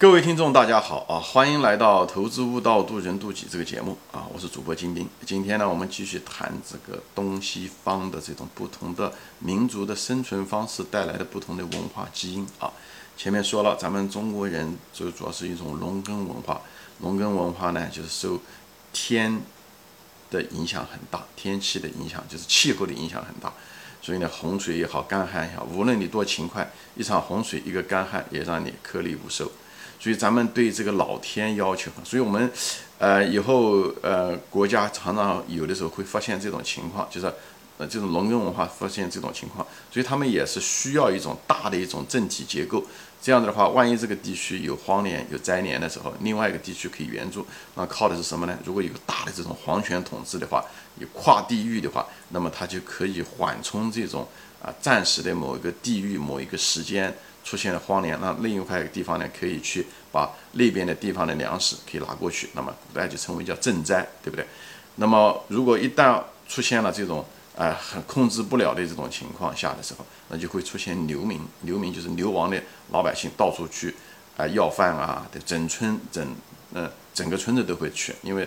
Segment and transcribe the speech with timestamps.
[0.00, 1.18] 各位听众，大家好啊！
[1.18, 4.28] 欢迎来到《投资悟道，渡人渡己》这个节目啊！
[4.32, 5.08] 我是主播金兵。
[5.26, 12.70] 今天呢，我们继续谈这个东西方的这种不同的民族的生存方式带来的不同的文化基因啊。
[13.16, 16.60] 前面说了，咱们中国人就主要是一种农耕文化，
[16.98, 18.40] 农耕文化呢，就是受
[18.92, 19.40] 天
[20.30, 23.52] 的影响很大，天气的影响就是气候的影响很大。
[24.00, 29.50] 所以呢，洪水也好，干旱也好，无论你多勤快，一场洪水，一个干旱，也让你颗粒无收。
[29.98, 32.50] 所以咱们对这个老天要求，所以我们，
[32.98, 37.26] 呃，以后呃，国家常常有的时候会发现这种情况，就是，
[37.78, 42.84] 呃，这种农耕文化发现这种情况，所以他们也是需要一种大的一种政体结构。
[43.20, 47.44] 这样子的话，万一这个地区有荒年、有灾年的时候，另外一个地区可以援助，
[47.74, 48.56] 那靠的是什么呢？
[48.64, 50.64] 如果有大的这种皇权统治的话，
[51.00, 54.24] 有跨地域的话，那么它就可以缓冲这种
[54.62, 57.14] 啊暂时的某一个地域、某一个时间。
[57.44, 64.44] 出现了荒年，那另一块地方呢，可以去把那边的地方的粮食可以拿过去，那么古代就称为叫赈灾，对不对？
[64.96, 67.24] 那么如果一旦出现了这种
[67.56, 73.94] 啊很控制不了的这种情况下的时候，那就会出现流民，流民就是流亡的老百姓到处去
[74.36, 76.36] 啊要饭啊，对整村整
[76.74, 78.46] 嗯整个村子都会去，因为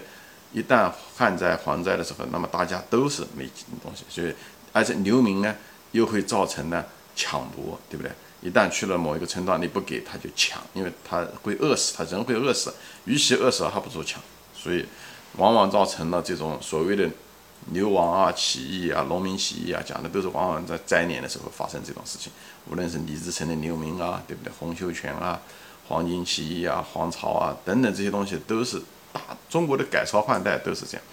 [0.53, 3.49] 一旦旱灾蝗灾的时候，那么大家都是没
[3.81, 4.31] 东西，所以
[4.71, 5.55] 而且流民呢
[5.91, 6.83] 又会造成呢
[7.15, 8.11] 抢夺，对不对？
[8.41, 12.73] 一旦去了某一个村庄，你不给他就抢，因为他会饿死，他人会饿死，
[13.05, 14.19] 与其饿死还不如抢，
[14.55, 14.83] 所以
[15.37, 17.07] 往往造成了这种所谓的
[17.71, 22.31] 流亡啊、起义啊、农民起义啊，讲的都是往往在灾年的时候发生这种事情。
[22.69, 24.51] 无论是李自成的流民啊，对不对？
[24.59, 25.39] 洪秀全啊、
[25.87, 28.81] 黄巾起义啊、黄巢啊等等这些东西，都是
[29.13, 31.03] 大中国的改朝换代都是这样。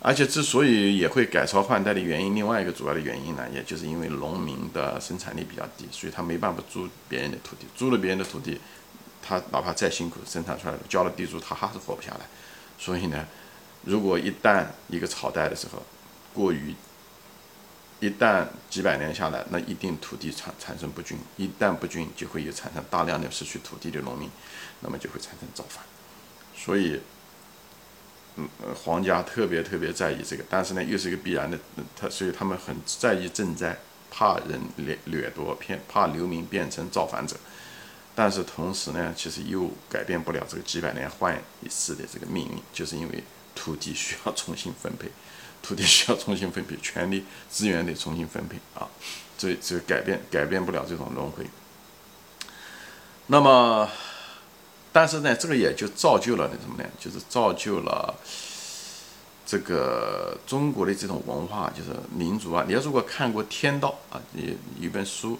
[0.00, 8.60] 而且之所以也会改朝换代的原因，另外一个主要的原因呢，也就是因为农民的生产力比较低，所以他没办法租别人的土地，租了别人的土地，
[9.20, 12.20] 他哪怕再辛苦生产出来的，交了地租，他还是活不下来。
[12.78, 13.26] 所以呢，
[13.82, 15.82] 如果一旦一个朝代的时候
[16.32, 16.72] 过于，
[17.98, 24.30] 一旦几百年下来，那一定土地产产生不均，一旦不均，就会有产生大量的失去土地的农民，
[24.78, 25.84] 那么就会产生造反。
[26.56, 27.00] 所以。
[28.74, 31.58] 皇家特别特别在意这个，但是呢，又是一个必然的，
[31.96, 33.78] 他所以他们很在意赈灾，
[34.10, 37.36] 怕人掠掠夺，偏怕流民变成造反者。
[38.14, 43.22] 但是同时呢，其实又改变不了这个几百年换一次的这个命运，就是因为
[43.54, 45.08] 土地需要重新分配，
[45.62, 48.88] 土地需要重新分配，权力资源得重新分配啊，
[49.36, 51.46] 这这改变改变不了这种轮回。
[53.26, 53.88] 那么。
[54.98, 56.88] 但是呢，这个也就造就了那什么呢？
[56.98, 58.12] 就是造就了
[59.46, 62.64] 这个中国的这种文化，就是民族啊。
[62.66, 64.42] 你要如果看过《天道》啊，有
[64.80, 65.38] 一本书，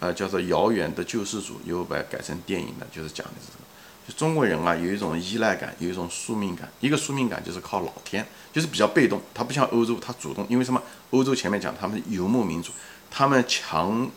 [0.00, 3.64] 呃，叫做《遥远的救世主》，又把改成电影的，就是讲的是这个。
[4.08, 6.68] 就中国人啊，有一种依赖感，有一种宿命感。
[6.80, 9.22] 一个宿命感就是靠老天，就是比较被动。
[9.32, 10.44] 他不像欧洲，他主动。
[10.48, 10.82] 因为什么？
[11.10, 12.72] 欧洲前面讲他们游牧民族，
[13.08, 14.10] 他们强。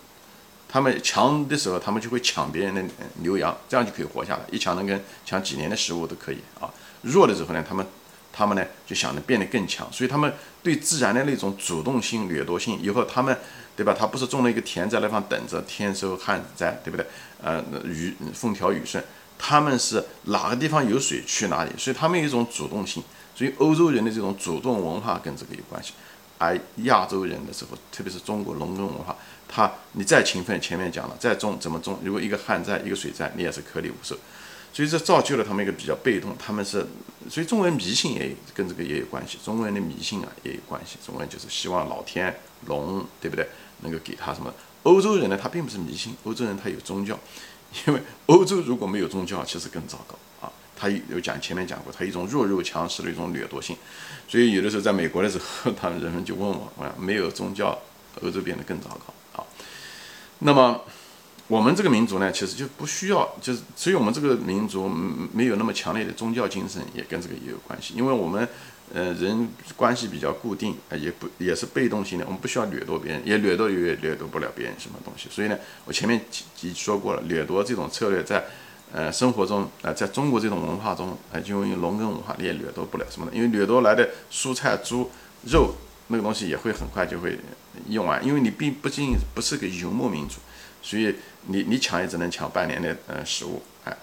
[0.72, 2.82] 他们强的时候，他们就会抢别人的
[3.16, 4.44] 牛羊，这样就可以活下来。
[4.50, 6.72] 一抢能跟抢几年的食物都可以啊。
[7.02, 7.86] 弱的时候呢，他们
[8.32, 10.34] 他们呢就想着变得更强，所以他们
[10.64, 13.38] 对自然的那种主动性、掠夺性，以后他们
[13.76, 13.94] 对吧？
[13.98, 17.06] 他不是种了一个田在那方等着天收旱灾，对不对？
[17.44, 19.03] 呃，雨风调雨顺，
[19.38, 23.03] 他们是哪个地方有水去哪里，所以他们有一种主动性。
[23.34, 25.94] 所以欧洲人的这种主动文化跟这个有关系。
[26.41, 29.16] 而亚洲人的时候，特别是中国农耕文化，
[29.47, 32.00] 他你再勤奋，前面讲了，再种怎么种？
[32.03, 34.18] 如果一个旱灾，一个水灾，你也是颗粒无收。
[34.74, 36.88] 所以这造就了他们一个比较被动，他们是，
[37.29, 39.38] 所以中国人迷信也跟这个也有关系。
[39.46, 42.35] 中国人的迷信啊也有关系，中国人就是希望老天
[42.66, 43.47] 龙，对不对？
[43.81, 44.52] 能够给他什么？
[44.81, 47.19] 欧洲人呢，他并不是迷信，欧洲人他有宗教，
[47.85, 50.16] 因为欧洲如果没有宗教，其实更糟糕
[50.81, 53.78] 他有讲前面讲过，他一种弱肉强食的一种掠夺性。
[54.28, 57.78] 所以有的时候在美国的时候， 他们人们就问我：，我没有宗教，
[58.22, 59.46] 欧洲变得更糟糕啊。
[60.40, 60.81] 那么
[61.47, 64.90] 我们这个民族呢，其实就不需要，就是所以我们这个民族
[65.32, 67.94] 没有那么强烈的宗教精神，也跟这个也有关系。
[67.96, 68.47] 因为我们
[68.91, 75.28] 呃人关系比较固定，也不也是被动性的，我们不需要掠夺别人，也掠夺也掠夺不了别人什么东西。
[75.29, 76.20] 所以呢，我前面
[76.56, 78.44] 几说过了，掠夺这种策略在。
[78.93, 85.09] 呃，生活中，呃，在中国这种文化中，呃，因为农耕文化，你也掠夺不了什么的，因为掠夺来的蔬菜、猪
[85.46, 85.73] 肉
[86.08, 87.40] 那个东西也会很快就会
[87.88, 90.35] 用完，因为你并不仅不是个游牧民族，
[90.82, 91.16] 所以
[91.47, 93.96] 你你抢也只能抢半年的呃食物，哎，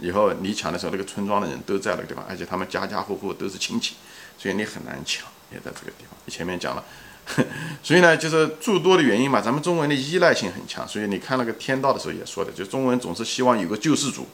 [0.00, 3.96] 以后你抢的时候，那个村庄的人都在那个地方，而且他们家家户户都是亲戚，
[4.38, 6.16] 所以你很难抢，也在这个地方。
[6.28, 6.84] 前面讲了。
[7.84, 14.26] 所以呢，就是诸多的原因嘛，咱们中国人的依赖性很强，所以你看那个天道的时候也说的，就中国人总是希望有个救世主，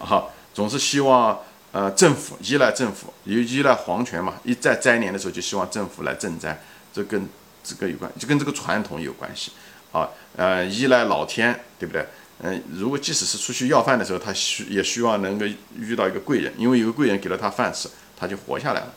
[0.00, 1.38] 啊，总是希望
[1.70, 6.60] 呃政府依赖政府，有依赖皇权嘛，一在灾年的时候就希望政府来赈灾，
[6.92, 7.28] 这跟
[7.62, 9.52] 这个有关，就跟这个传统有关系
[9.92, 12.04] 啊，呃，依赖老天，对不对？
[12.40, 15.46] 嗯，如果即使是出去要饭的时候，他需也希望能够
[15.78, 18.92] 遇到一个贵人，因为有个贵人给了他饭吃，他就活下来了。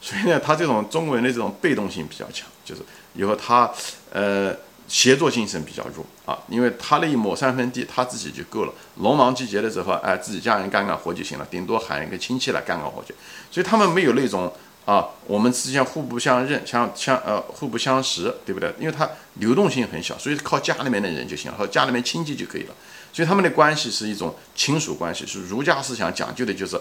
[0.00, 2.82] 所以呢，他这种中国人的这种被动性比较强，就是
[3.14, 3.70] 以后他
[4.12, 4.54] 呃
[4.86, 13.14] 协作精神比较弱啊，因为他那一亩三分地他自己就够了，农忙季节的时候，哎，自己家人干干活就行了，顶多喊一个亲戚来干干活去。
[13.50, 14.52] 所以他们没有那种。
[14.88, 18.72] 啊，我们之间互不相认，相相呃互不相识，对不对？
[18.80, 22.74] 因为他流动性很小，所以靠家里面的人就行了，和家里面亲戚就可以了。
[23.12, 26.74] 所以他们的关系是一种亲属关系，是儒家思想讲究的就是，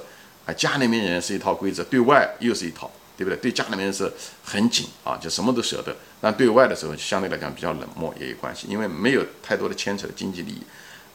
[0.45, 3.35] 啊，家里面人是一套规则，对外又是一套，对不对？
[3.37, 4.09] 对家里面是
[4.43, 10.61] 很紧啊，就什么都舍得，但对外的时候相对来讲比较冷漠也有关系，因为没有太多的牵扯经济利益。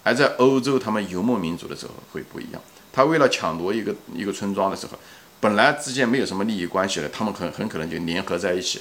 [0.02, 2.60] 而在欧洲，他们游牧民族的时候会不一样，
[2.92, 4.98] 他为了抢夺一个一个村庄的时候。
[5.40, 8.80] 本来之间没有什么利益关系的，他们很很可能就联合在一起，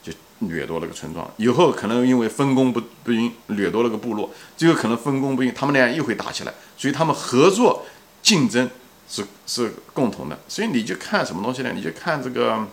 [0.00, 1.28] 就掠夺了个村庄。
[1.36, 6.54] 以后可能因为分工不不匀，掠夺了个部落，最后可能分工不匀，他们俩又会打起来。
[6.78, 7.84] 所以他们合作
[8.22, 8.70] 竞争
[9.08, 10.38] 是是共同的。
[10.48, 11.72] 所以你就看什么东西呢？
[11.74, 12.66] 你就看这个。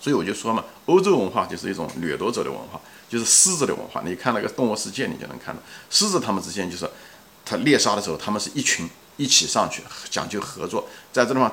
[0.00, 2.78] 所以我就说嘛，欧洲文化就是一种掠夺者的文化，
[3.08, 4.02] 就是狮子的文化。
[4.04, 6.86] 你看那个动物世界，你就能看到狮子他们之间就是，
[7.42, 11.50] 他猎杀的时候，他们是一群一起上去，讲究合作，在这地方。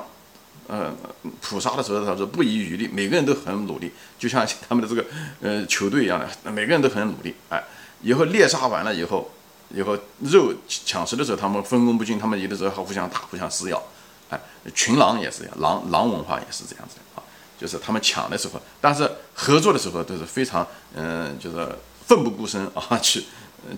[0.68, 0.94] 呃，
[1.40, 5.04] 捕杀的时候他说不遗余力，每个人都很努力，就像 他们的这个
[5.40, 7.34] 呃球队一样的，每个人都很努力。
[7.48, 7.64] 哎，
[8.02, 9.30] 以后猎杀完了以后，
[9.74, 13.82] 以后肉抢食的时候，他们分工不均，他们有的时候还互相打、互相撕咬。
[14.30, 14.40] 哎，
[14.74, 17.22] 群狼也是这样，狼狼文化也是这样子啊，
[17.58, 21.68] 就是他们抢的时候，但是合作的时候都是非常嗯，就是
[22.06, 23.24] 奋不顾身啊，去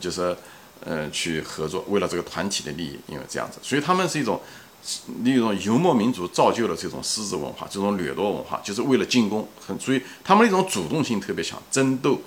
[0.00, 0.36] 就是
[0.84, 4.40] 嗯去合作，为了这个团体的利益，因为这样子，所以他们是一种。
[5.24, 12.20] 那种游牧民族造就了这种狮子文化，这种掠夺文化，就是为了进攻，很所以他们那种主动性特别强，争斗、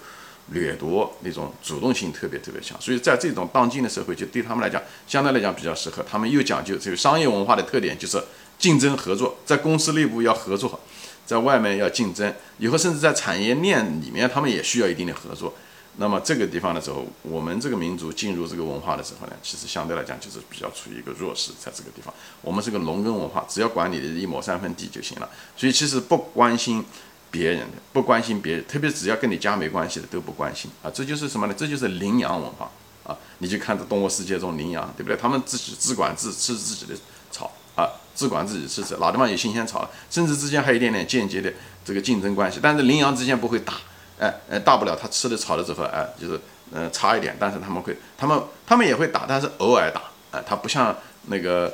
[0.51, 6.03] 掠夺那种主动性特别特别强，所以在这种当今的社会，就对他们来讲，相对来讲比较适合。
[6.09, 8.23] 他们又讲究这个商业文化的特点，就是
[8.57, 10.79] 竞争合作，在公司内部要合作，
[11.25, 15.53] 在外面要竞争，以后甚至在产业链里面，他们也需要一定的合作。
[15.99, 26.85] 那么这个地方的时候，我们这个民族进入这个文化的时候呢，其实相对来讲就是比较处于一个弱势，在这个地方，我们是个农耕文化，只要管理的一亩三分地就行了，所以其实不关心
[27.29, 31.53] 别人的，不关心别人，特别只要跟你家没关系的都不关心啊，这就是什么呢？
[31.57, 32.69] 这就是羚羊文化
[33.03, 33.17] 啊！
[33.39, 35.17] 你就看这动物世界中羚羊，对不对？
[35.17, 36.93] 他们自己自管自吃自己的
[37.31, 41.51] 草啊，自管自己吃吃，哪地方有新鲜草，甚至之间还有一点点间接的
[41.85, 43.73] 这个竞争关系，但是羚羊之间不会打。
[44.19, 46.41] 哎哎，大不了他吃的草了之后，哎，就是
[46.71, 50.01] 嗯差一点，但是他们会，他们他们也会打，但是偶尔打，
[50.31, 50.95] 哎，他不像
[51.27, 51.71] 那个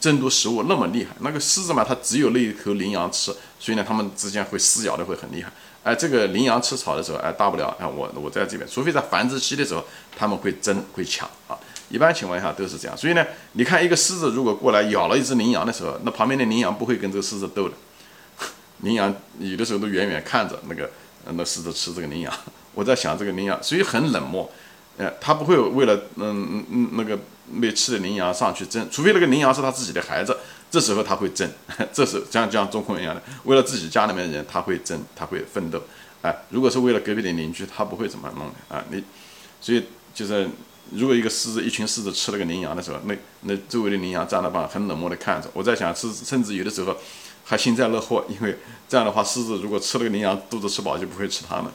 [0.00, 1.10] 争夺食物那么厉害。
[1.20, 5.52] 那个狮子嘛，它只有那一口羚羊吃，所以呢，它们之间会撕咬的会很厉害。
[5.82, 9.84] 哎，这个羚羊吃草的时候，哎，大不了哎我我在这边，除非在繁殖期的时候，
[10.16, 11.58] 他们会争会抢啊。
[11.88, 12.96] 一般情况下都是这样。
[12.96, 17.74] 所以呢，你看一个狮子如果过来咬了一只羚羊的时候，那旁边的羚羊不会跟这个狮子斗的，
[18.82, 20.90] 羚羊有的时候都远远看着那个。
[21.32, 22.32] 那狮子吃这个羚羊，
[22.72, 24.50] 我在想这个羚羊，所以很冷漠，
[25.00, 27.18] 呃，他不会为了嗯嗯嗯那个
[27.50, 30.36] 没吃的羚羊上去争，除非那个羚羊是他自己的孩子，
[30.70, 31.50] 这时候他会争，
[31.90, 35.82] 这是像像中国一样的，为了自己家里面的人他会争，他会奋斗，
[36.20, 39.02] 哎，如果是为了隔壁的邻居，他不会怎么弄的啊，你，
[39.62, 39.82] 所以
[40.14, 40.46] 就是
[40.92, 46.94] 如果一个狮子一群狮子吃了个羚羊的时候，那那周围的羚羊站那帮很冷漠的看着，我在想，甚甚至有的时候。
[47.42, 48.56] 还幸灾乐祸，因为
[48.88, 51.72] 这样的话，狮子如果吃了个羚羊，肚子吃饱就不会吃它们。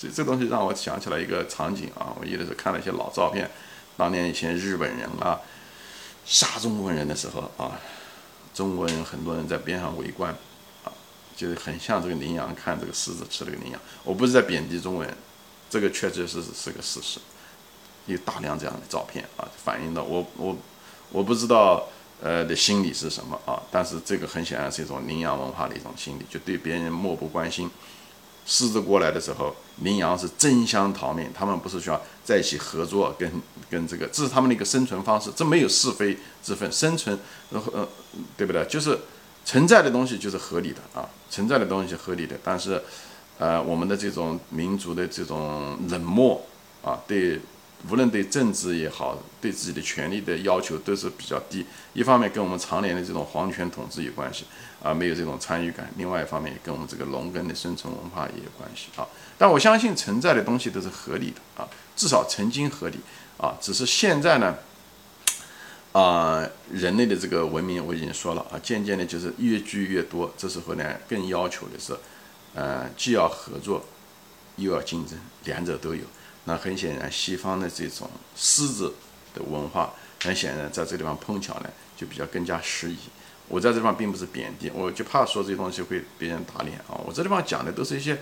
[0.00, 3.50] 这这东西让我想起来一个场景啊，我有的时候看了一些老照片，
[3.98, 5.38] 当年以前日本人啊
[6.24, 7.78] 杀中国人的时候啊，
[8.54, 10.34] 中国人很多人在边上围观
[10.84, 10.90] 啊，
[11.36, 13.80] 就是很像这个羚羊看这个狮子吃了个羚羊。
[14.02, 15.14] 我不是在贬低中国人，
[15.68, 17.20] 这个确确实实是个事实，
[18.06, 20.56] 有大量这样的照片啊，反映的我我
[21.10, 21.86] 我不知道。
[22.22, 23.62] 呃的心理是什么啊？
[23.70, 27.70] 但是这个很显然是一种羚羊文化的一种心理，就对别人漠不关心。
[28.50, 29.54] 狮子过来的时候，
[29.84, 33.30] 羚羊是争相逃命，他们不是需要在一起合作，跟
[33.70, 37.16] 跟这个，这是他们的一个生存方式，这没有是非之分，生存，
[37.50, 37.88] 呃，
[38.36, 38.64] 对不对？
[38.64, 38.98] 就是
[39.44, 42.36] 存在的东西就是合理的啊，存在的东西合理的。
[42.42, 42.82] 但是，
[43.38, 46.44] 呃，我们的这种民族的这种冷漠
[46.82, 47.40] 啊，对。
[47.88, 51.64] 无论对政治也好，对自己的权利的要求都是比较低。
[51.94, 54.44] 一方面跟我们常年的这种皇权统治有关系，
[54.82, 59.06] 啊，没有这种参与感；另外一方面也跟我们这个农耕的生存文化也有关系啊。
[59.38, 62.98] 但我相信存在的东西都是合理的啊，至少曾经合理
[63.38, 64.58] 啊，只是现在呢，
[65.92, 71.96] 啊，人类的这个文明我已经说了啊，渐渐的就是越聚越多，这时候呢更要求的是，
[72.54, 73.82] 呃，既要合作，
[74.56, 76.02] 又要竞争，两者都有。
[76.50, 78.92] 那很显然，西方的这种狮子
[79.32, 82.98] 的文化，很显然在这个地方碰巧呢，就比较更加适宜。
[83.46, 86.98] 我在这地方并不是贬低，我就怕说这些东西会别人打脸啊。
[87.06, 88.18] 我这地方讲的都是一些，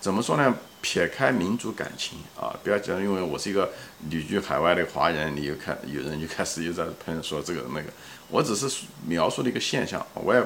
[0.00, 0.54] 怎么说呢？
[0.80, 3.72] 撇开民族感情啊，不要讲，因为我是一个
[4.10, 7.86] 旅居海外的华人，你又开有人就开始又在喷说这个那个，
[8.28, 8.68] 我只是
[9.06, 10.40] 描述的一个现象，我也。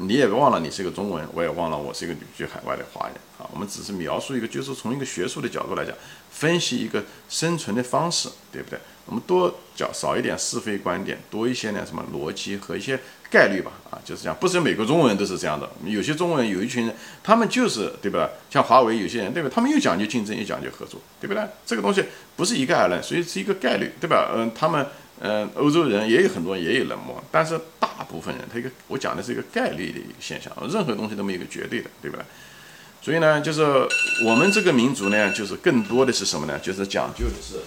[0.00, 3.48] 你也忘了你是一个中文，我也忘了我是一个旅居海外的华人啊。
[3.52, 5.94] 我们只是描述一个，就是从一个学术的角度来讲，
[6.30, 8.78] 分析一个生存的方式，对不对？
[9.06, 13.00] 我们多讲少一点是非观点，多一些呢什么逻辑和一些
[13.30, 14.36] 概率吧啊，就是这样。
[14.38, 18.28] 不是每个中文人都是这样的，有些中文人有一群人，他们就是对吧？
[18.50, 19.50] 像华为有些人对吧？
[19.52, 21.42] 他们又讲究竞争，又讲究合作，对不对？
[21.64, 22.04] 这个东西
[22.36, 24.30] 不是一概而论，所以是一个概率，对吧？
[24.34, 24.86] 嗯，他们。
[25.20, 32.24] 嗯，欧洲人也有很多也有冷漠，但是大部分人他一个我讲的是一个概率的一个现象，任何东西都没有一个绝对的，对吧？
[33.02, 33.62] 所以呢，就是
[34.24, 36.56] 我们这个民族呢，就是更多的是什么呢？
[36.60, 37.58] 就是讲究的是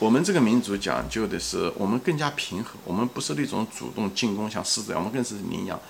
[0.00, 5.80] 我们这个民族讲究的是我们更加平和，我们不是那种主动进攻像狮子一样，我们更是羚羊，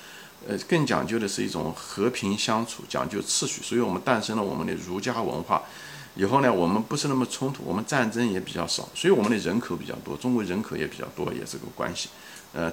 [0.47, 5.63] 呃，更讲究的是一种和平相处，讲究秩序，所以我们诞生了我们的儒家文化。
[6.17, 12.09] 以后呢，我们不是那么冲突，我们战争也比较少，所以我们的人口比较多，中国人口也比较多，也是个关系，
[12.55, 12.73] 呃，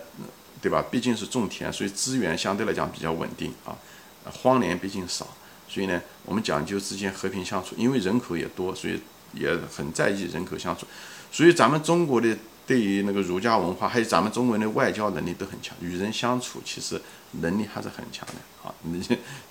[0.61, 0.81] 对吧？
[0.89, 3.75] 毕竟是种田，所以资源相对来讲比较稳定啊，
[4.23, 5.27] 荒年毕竟少，
[5.67, 8.97] 所以呢，我们讲究之间和平相处，因为人口也多，所以
[9.33, 10.87] 也很在意人口相处，
[11.29, 17.01] 所以咱们中国的对于那个儒家文化，还有咱们中国人的外交能力都很强，与人相处其实
[17.41, 19.01] 能力还是很强的啊，你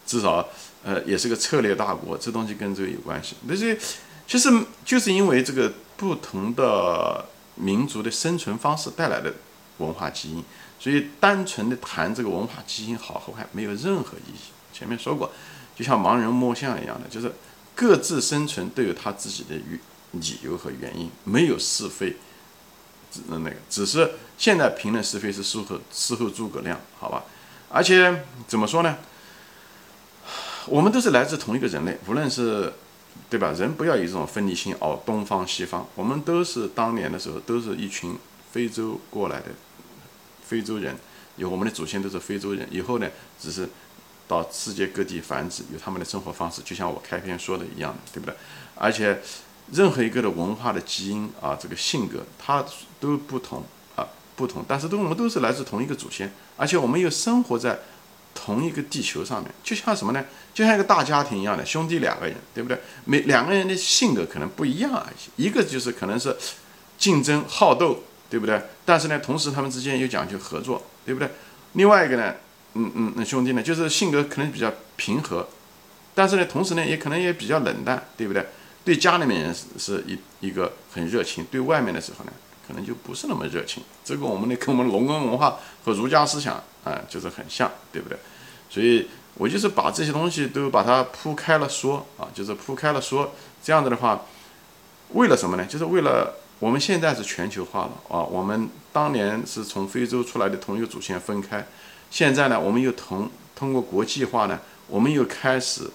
[0.06, 0.48] 至少。
[0.84, 3.36] 呃，也是个策略大国，这东西跟这个有关系。
[3.46, 3.78] 那些
[4.26, 4.48] 其实
[4.84, 9.32] 就是因为这个不同的民族的生存方式带来的
[9.78, 10.42] 文化基因，
[10.80, 14.50] 所以单纯的谈这个文化基因好和坏没有任何意义。
[14.72, 15.30] 前面说过，
[15.76, 17.32] 就像盲人摸象一样的，就是
[17.76, 19.78] 各自生存都有他自己的理
[20.10, 22.16] 理由和原因，没有是非，
[23.28, 27.24] 那个只是现在评论是非是事后事后诸葛亮，好吧？
[27.68, 28.98] 而且怎么说呢？
[30.66, 32.72] 我们都是来自同一个人类，无论是，
[33.28, 33.52] 对吧？
[33.52, 38.16] 人不要有这种分离心哦，东方西方，我们都是当年的时候都是一群
[38.52, 39.46] 非洲过来的
[40.46, 40.96] 非洲人，
[41.36, 43.08] 有我们的祖先都是非洲人，以后呢，
[43.40, 43.68] 只是
[44.28, 48.34] 到世界各地繁殖，有他们的生活方式，就像我开篇说的一样，对不对？
[48.76, 49.20] 而且
[49.72, 52.64] 任何一个的文化的基因啊，这个性格它
[53.00, 53.64] 都不同
[53.96, 57.78] 啊，不同，但是都我们都是来自同一个祖先，而且我们又生活在。
[58.34, 60.24] 同一个地球上面，就像什么呢？
[60.54, 62.80] 就像一个大家庭一样的兄弟两个人，对不对？
[63.04, 65.44] 每两个人的性格可能不一样而已。
[65.44, 66.34] 一个就是可能是
[66.96, 68.58] 竞争好斗，对不对？
[68.86, 71.28] 但是呢，同时他们之间又讲究合作，对不对？
[71.74, 72.34] 另外一个呢，
[72.72, 75.46] 嗯嗯，那兄弟呢，就是性格可能比较平和，
[76.14, 78.46] 但是呢，同时呢，也可能也比较冷淡，对不对？
[78.84, 82.32] 对家里面人是是一一个很热情，对外面的时候呢？
[82.64, 88.16] 可能就不是那么热情，这个我们的跟我们农耕文化和儒家思想啊，就是很像，对不对？
[88.70, 94.22] 所以我就是把这些东西都把它铺开了说啊，就是铺开了说，这样子的话，
[95.10, 95.66] 为了什么呢？
[95.66, 101.66] 就是为了我们现在是全球化了啊，我们当年是从非洲出来的同一个祖先分开，
[102.12, 105.90] 现在呢，我们又同通过国际化呢，我们又开始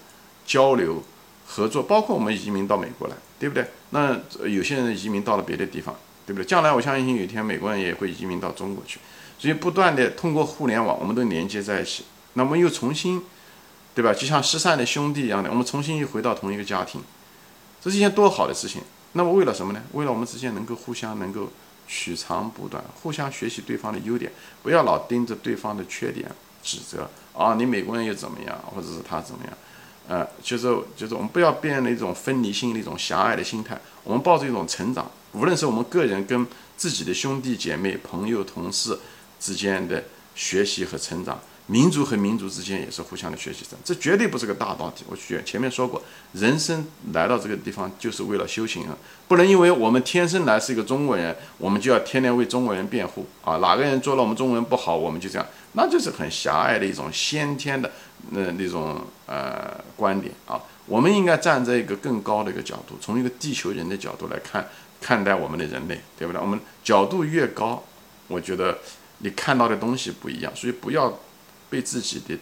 [0.46, 1.02] 交流
[1.48, 3.66] 合作，包括我们移民到美国来，对不对？
[3.90, 5.96] 那有些人移民到了别的地方。
[6.28, 6.44] 对不对？
[6.44, 9.00] 将来我相信有一天美国人也会移民到中国去，
[9.38, 12.04] 所以不断的通过互联网，我们都连接在一起。
[12.34, 13.22] 那么又重新，
[13.94, 14.12] 对吧？
[14.12, 17.00] 就像失散的兄弟一样的，我们重新又回到同一个家庭，
[17.80, 18.82] 这是一件多好的事情。
[19.12, 19.82] 那么为了什么呢？
[19.92, 21.48] 为了我们之间能够互相能够
[21.86, 24.30] 取长补短，互相学习对方的优点，
[24.62, 26.30] 不要老盯着对方的缺点
[26.62, 27.54] 指责啊！
[27.54, 29.54] 你美国人又怎么样，或者是他怎么样？
[30.08, 36.46] 呃，就是就是我们不要变成一种分离性的一种狭隘的心态，我们抱着一种成长，无论是我们个人跟
[36.76, 38.98] 自己的兄弟姐妹、朋友、同事
[39.38, 40.02] 之间的
[40.34, 41.38] 学习和成长，
[41.68, 45.04] 民族和民族之间也是互相的学习的，这绝对不是个大道理。
[45.08, 48.96] 我前前面说过，人生来到这个地方就是为了修行啊，
[49.28, 57.90] 不能因为我们天生来是一个中国人，我们就要天天为中国人辩护啊，哪个人做了我们中国人不好，我们就这样，那就是很狭隘的一种先天的。
[58.30, 64.68] 那那种呃观点啊，我们应该站在一个更高的一个角度，从一个地球人的角度来看
[65.00, 66.42] 看待我们的人类，对不对？
[66.42, 67.82] 我们角度越高，
[68.26, 68.76] 我觉得
[69.18, 71.16] 你看到的东西不一样，所以不要
[71.70, 72.38] 被自己的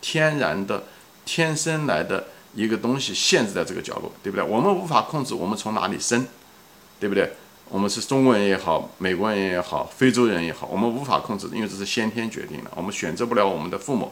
[0.00, 0.84] 天然的、
[1.24, 4.44] 天生来的一个东西限制在这个角落，对不对？
[4.44, 6.26] 我们无法控制我们从哪里生，
[6.98, 7.32] 对不对？
[7.70, 14.10] 我们是中国人也好，美国人也好，非洲人也好，我们无法控制，因为这是先天决定的，我们选择不了我们的父母，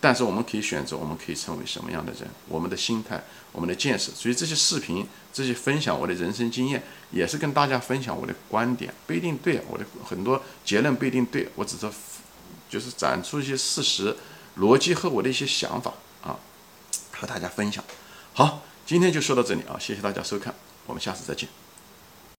[0.00, 3.22] 但是我们可以选择，我们可以成为什么样的人，我们的心态，
[3.52, 4.10] 我们的见识。
[4.12, 11.86] 所以这些视频，这些分享我的人生经验，也是跟大家分享我的观点，不一定对，我的很多结论不一定对，我只是
[12.68, 14.16] 就是展出一些事实
[14.58, 15.92] 逻辑和我的一些想法
[16.22, 16.36] 啊，
[17.12, 17.82] 和大家分享。
[18.32, 20.54] 好，今天就说到这里啊，谢谢大家收看，
[20.86, 21.65] 我们下次再见。